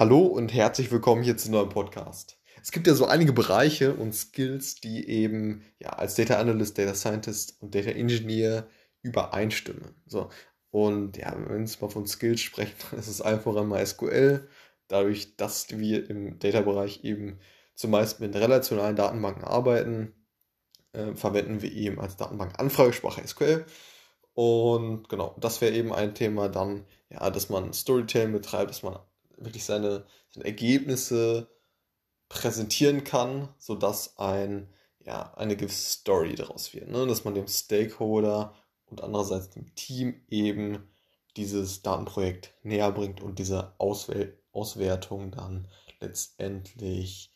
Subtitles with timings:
[0.00, 2.38] Hallo und herzlich willkommen hier zu einem neuen Podcast.
[2.62, 6.94] Es gibt ja so einige Bereiche und Skills, die eben ja, als Data Analyst, Data
[6.94, 8.66] Scientist und Data Engineer
[9.02, 9.94] übereinstimmen.
[10.06, 10.30] So.
[10.70, 14.48] Und ja, wenn wir jetzt mal von Skills sprechen, dann ist es einfach einmal SQL.
[14.88, 17.38] Dadurch, dass wir im Data-Bereich eben
[17.74, 20.14] zumeist mit relationalen Datenbanken arbeiten,
[20.94, 23.66] äh, verwenden wir eben als Datenbank Anfragesprache SQL.
[24.32, 28.98] Und genau, das wäre eben ein Thema dann, ja, dass man Storytelling betreibt, dass man
[29.40, 31.48] wirklich seine, seine Ergebnisse
[32.28, 34.68] präsentieren kann, sodass ein,
[35.00, 36.88] ja, eine gewisse Story daraus wird.
[36.88, 37.06] Ne?
[37.06, 38.54] Dass man dem Stakeholder
[38.86, 40.88] und andererseits dem Team eben
[41.36, 45.68] dieses Datenprojekt näher bringt und diese Auswähl Auswertung dann
[46.00, 47.32] letztendlich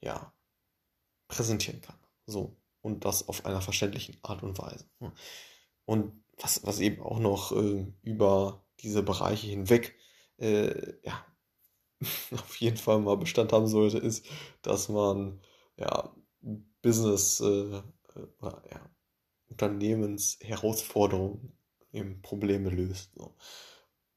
[0.00, 0.32] ja,
[1.28, 1.96] präsentieren kann.
[2.26, 2.56] So.
[2.82, 4.84] Und das auf einer verständlichen Art und Weise.
[5.84, 9.96] Und was, was eben auch noch äh, über diese Bereiche hinweg
[10.38, 11.24] äh, ja,
[12.32, 14.26] auf jeden Fall mal Bestand haben sollte, ist,
[14.62, 15.40] dass man
[15.76, 16.14] ja
[16.82, 17.82] Business, äh, äh,
[18.42, 18.90] ja,
[19.48, 21.52] Unternehmensherausforderungen,
[21.92, 23.12] eben Probleme löst.
[23.16, 23.34] So.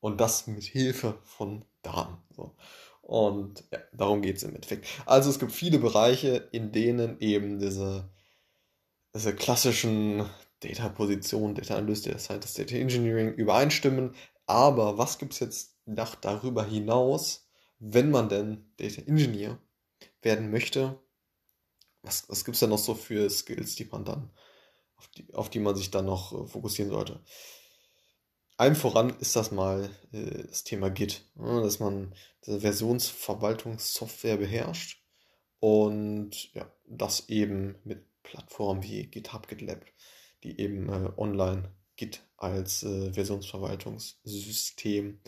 [0.00, 2.18] Und das mit Hilfe von Daten.
[2.34, 2.56] So.
[3.02, 4.86] Und ja, darum geht es im Endeffekt.
[5.06, 8.10] Also es gibt viele Bereiche, in denen eben diese,
[9.14, 10.28] diese klassischen
[10.60, 14.14] Data-Positionen, Data Analyst, Data Scientist, Data Engineering übereinstimmen.
[14.46, 17.47] Aber was gibt es jetzt noch darüber hinaus,
[17.78, 19.58] wenn man denn Data Engineer
[20.22, 20.98] werden möchte,
[22.02, 24.30] was, was gibt es denn noch so für Skills, die man dann,
[24.96, 27.20] auf die, auf die man sich dann noch äh, fokussieren sollte?
[28.56, 35.00] Allem voran ist das mal äh, das Thema Git, ne, dass man diese Versionsverwaltungssoftware beherrscht
[35.60, 39.84] und ja, das eben mit Plattformen wie GitHub, GitLab,
[40.42, 45.20] die eben äh, online Git als äh, Versionsverwaltungssystem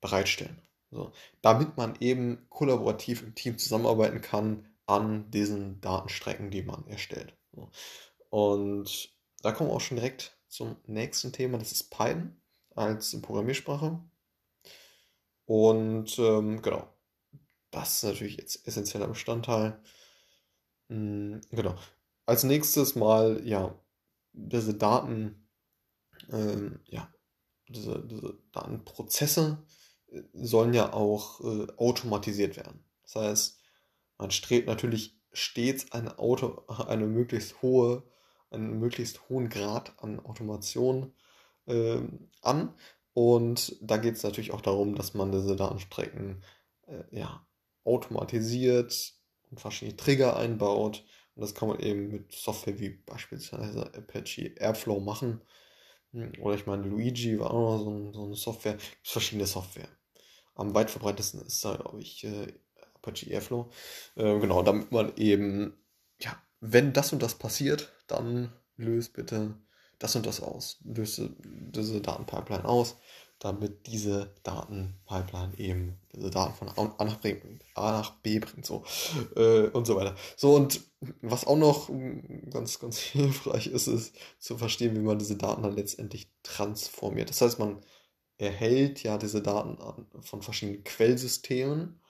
[0.00, 0.60] bereitstellen.
[0.90, 7.36] So, damit man eben kollaborativ im Team zusammenarbeiten kann an diesen Datenstrecken, die man erstellt.
[7.52, 7.70] So.
[8.30, 12.40] Und da kommen wir auch schon direkt zum nächsten Thema, das ist Python
[12.74, 14.00] als Programmiersprache.
[15.44, 16.92] Und ähm, genau,
[17.70, 19.80] das ist natürlich jetzt essentieller Bestandteil.
[20.88, 21.76] Mhm, genau.
[22.26, 23.78] Als nächstes mal, ja,
[24.32, 25.48] diese Daten,
[26.30, 27.12] ähm, ja,
[27.68, 29.64] diese, diese Datenprozesse
[30.32, 32.84] sollen ja auch äh, automatisiert werden.
[33.02, 33.60] Das heißt,
[34.18, 38.02] man strebt natürlich stets eine, Auto, eine möglichst hohe,
[38.50, 41.14] einen möglichst hohen Grad an Automation
[41.66, 42.00] äh,
[42.42, 42.74] an.
[43.12, 46.42] Und da geht es natürlich auch darum, dass man diese Datenstrecken
[46.86, 47.46] äh, ja,
[47.84, 49.14] automatisiert
[49.50, 51.04] und verschiedene Trigger einbaut.
[51.34, 55.42] Und das kann man eben mit Software wie beispielsweise Apache Airflow machen.
[56.12, 58.76] Hm, oder ich meine, Luigi war auch noch so, so eine Software.
[58.76, 59.88] Es gibt verschiedene Software
[60.60, 62.52] am weit verbreitetsten ist da, glaube ich, äh,
[62.94, 63.70] Apache Airflow.
[64.16, 65.74] Äh, genau, damit man eben,
[66.20, 69.54] ja, wenn das und das passiert, dann löst bitte
[69.98, 70.78] das und das aus.
[70.84, 72.96] Löse diese Datenpipeline aus,
[73.38, 77.36] damit diese Datenpipeline eben diese Daten von A nach, B,
[77.74, 78.84] A nach B bringt, so
[79.36, 80.14] äh, und so weiter.
[80.36, 80.80] So und
[81.22, 81.90] was auch noch
[82.50, 87.30] ganz, ganz hilfreich ist, ist zu verstehen, wie man diese Daten dann letztendlich transformiert.
[87.30, 87.80] Das heißt, man
[88.40, 89.78] erhält ja diese Daten
[90.22, 92.00] von verschiedenen Quellsystemen.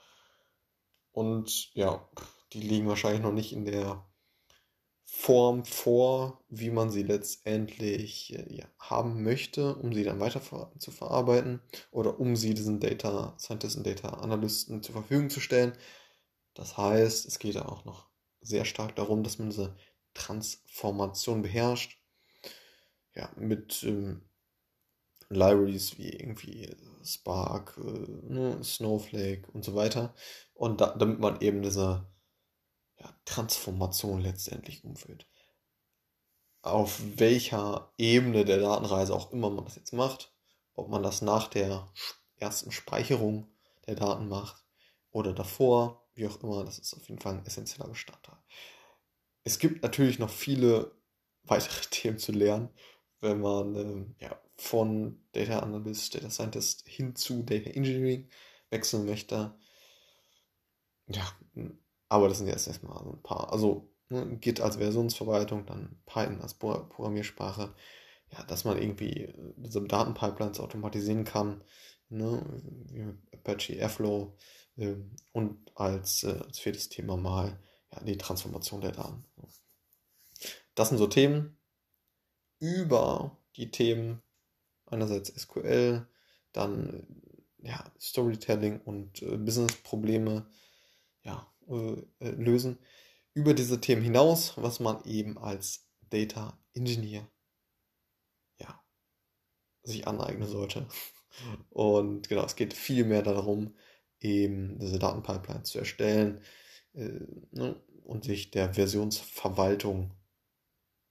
[1.13, 2.09] Und ja,
[2.53, 4.07] die liegen wahrscheinlich noch nicht in der
[5.05, 10.41] Form vor, wie man sie letztendlich äh, ja, haben möchte, um sie dann weiter
[10.79, 11.61] zu verarbeiten
[11.91, 15.73] oder um sie diesen Data Scientisten, Data Analysten zur Verfügung zu stellen.
[16.55, 18.09] Das heißt, es geht auch noch
[18.41, 19.77] sehr stark darum, dass man diese
[20.15, 21.99] Transformation beherrscht.
[23.15, 24.30] Ja, mit ähm,
[25.31, 30.15] Libraries wie irgendwie Spark, äh, ne, Snowflake und so weiter.
[30.55, 32.07] Und da, damit man eben diese
[32.99, 35.27] ja, Transformation letztendlich umfüllt.
[36.63, 40.35] Auf welcher Ebene der Datenreise auch immer man das jetzt macht,
[40.75, 41.91] ob man das nach der
[42.37, 43.51] ersten Speicherung
[43.87, 44.63] der Daten macht
[45.11, 48.37] oder davor, wie auch immer, das ist auf jeden Fall ein essentieller Bestandteil.
[49.45, 50.95] Es gibt natürlich noch viele
[51.45, 52.69] weitere Themen zu lernen,
[53.21, 58.29] wenn man äh, ja, von Data Analyst, Data Scientist hin zu Data Engineering
[58.71, 59.55] wechseln möchte.
[61.09, 61.27] Ja,
[62.09, 63.53] aber das sind jetzt erstmal so ein paar.
[63.53, 67.75] Also ne, Git als Versionsverwaltung, dann Python als Programmiersprache.
[68.33, 71.65] Ja, dass man irgendwie äh, diese Datenpipelines automatisieren kann.
[72.09, 74.37] Ne, Apache Airflow.
[74.77, 74.97] Äh,
[75.33, 77.61] und als, äh, als viertes Thema mal
[77.93, 79.25] ja, die Transformation der Daten.
[80.75, 81.57] Das sind so Themen,
[82.61, 84.23] über die Themen
[84.87, 86.07] einerseits SQL,
[86.53, 87.07] dann
[87.63, 90.47] ja, Storytelling und äh, Business-Probleme
[91.23, 92.79] ja, äh, äh, lösen.
[93.35, 97.29] Über diese Themen hinaus, was man eben als Data Engineer
[98.59, 98.83] ja,
[99.83, 100.89] sich aneignen sollte.
[101.71, 103.75] Und genau, es geht viel mehr darum,
[104.19, 106.43] eben diese Datenpipeline zu erstellen
[106.95, 107.21] äh,
[107.53, 110.13] ne, und sich der Versionsverwaltung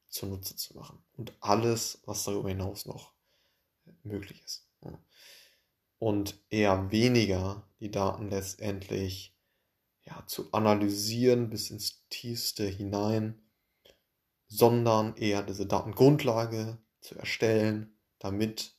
[0.10, 1.02] zunutze zu machen.
[1.14, 3.14] Und alles, was darüber hinaus noch
[4.04, 4.68] möglich ist.
[6.00, 9.36] Und eher weniger die Daten letztendlich
[10.04, 13.42] ja, zu analysieren bis ins Tiefste hinein,
[14.48, 18.76] sondern eher diese Datengrundlage zu erstellen, damit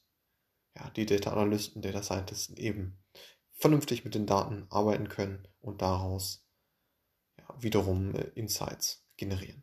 [0.74, 2.98] ja, die Data Analysten, Data Scientisten eben
[3.52, 6.44] vernünftig mit den Daten arbeiten können und daraus
[7.38, 9.62] ja, wiederum äh, Insights generieren.